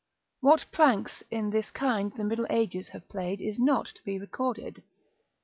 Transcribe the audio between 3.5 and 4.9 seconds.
not to be recorded.